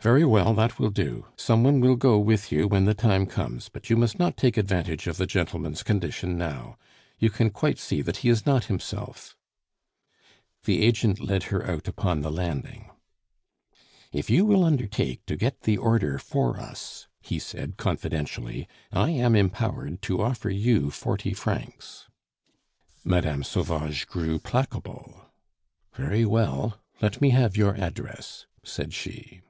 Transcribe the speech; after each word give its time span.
"Very 0.00 0.24
well, 0.24 0.54
that 0.54 0.78
will 0.78 0.90
do. 0.90 1.26
Some 1.36 1.64
one 1.64 1.80
will 1.80 1.96
go 1.96 2.20
with 2.20 2.52
you 2.52 2.68
when 2.68 2.84
the 2.84 2.94
time 2.94 3.26
comes; 3.26 3.68
but 3.68 3.90
you 3.90 3.96
must 3.96 4.16
not 4.16 4.36
take 4.36 4.56
advantage 4.56 5.08
of 5.08 5.16
the 5.16 5.26
gentleman's 5.26 5.82
condition 5.82 6.38
now. 6.38 6.76
You 7.18 7.30
can 7.30 7.50
quite 7.50 7.80
see 7.80 8.00
that 8.02 8.18
he 8.18 8.28
is 8.28 8.46
not 8.46 8.66
himself" 8.66 9.34
The 10.66 10.82
agent 10.84 11.18
led 11.18 11.42
her 11.50 11.68
out 11.68 11.88
upon 11.88 12.20
the 12.20 12.30
landing. 12.30 12.90
"If 14.12 14.30
you 14.30 14.44
will 14.44 14.62
undertake 14.62 15.26
to 15.26 15.34
get 15.34 15.62
the 15.62 15.76
order 15.78 16.20
for 16.20 16.60
us," 16.60 17.08
he 17.20 17.40
said 17.40 17.76
confidentially, 17.76 18.68
"I 18.92 19.10
am 19.10 19.34
empowered 19.34 20.00
to 20.02 20.22
offer 20.22 20.48
you 20.48 20.92
forty 20.92 21.34
francs." 21.34 22.06
Mme. 23.02 23.42
Sauvage 23.42 24.06
grew 24.06 24.38
placable. 24.38 25.24
"Very 25.94 26.24
well, 26.24 26.78
let 27.02 27.20
me 27.20 27.30
have 27.30 27.56
your 27.56 27.74
address," 27.74 28.46
said 28.62 28.94
she. 28.94 29.40